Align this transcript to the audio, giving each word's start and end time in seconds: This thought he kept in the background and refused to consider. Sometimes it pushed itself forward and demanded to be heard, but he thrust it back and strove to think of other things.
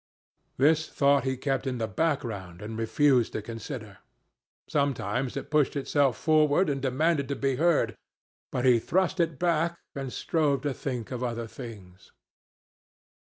This 0.57 0.89
thought 0.89 1.25
he 1.25 1.37
kept 1.37 1.67
in 1.67 1.77
the 1.77 1.87
background 1.87 2.59
and 2.63 2.75
refused 2.75 3.33
to 3.33 3.41
consider. 3.43 3.99
Sometimes 4.67 5.37
it 5.37 5.51
pushed 5.51 5.75
itself 5.75 6.17
forward 6.17 6.71
and 6.71 6.81
demanded 6.81 7.27
to 7.27 7.35
be 7.35 7.57
heard, 7.57 7.95
but 8.51 8.65
he 8.65 8.79
thrust 8.79 9.19
it 9.19 9.37
back 9.37 9.77
and 9.93 10.11
strove 10.11 10.63
to 10.63 10.73
think 10.73 11.11
of 11.11 11.21
other 11.23 11.45
things. 11.45 12.11